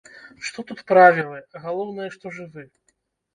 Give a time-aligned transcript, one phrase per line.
[0.45, 2.67] Што тут правілы, галоўнае, што жывы.